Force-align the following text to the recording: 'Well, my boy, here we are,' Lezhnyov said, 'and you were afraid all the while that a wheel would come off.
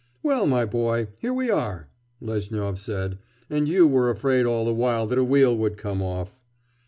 'Well, 0.23 0.47
my 0.47 0.65
boy, 0.65 1.09
here 1.19 1.31
we 1.31 1.51
are,' 1.51 1.87
Lezhnyov 2.21 2.79
said, 2.79 3.19
'and 3.51 3.67
you 3.67 3.85
were 3.85 4.09
afraid 4.09 4.47
all 4.47 4.65
the 4.65 4.73
while 4.73 5.05
that 5.05 5.19
a 5.19 5.23
wheel 5.23 5.55
would 5.55 5.77
come 5.77 6.01
off. 6.01 6.39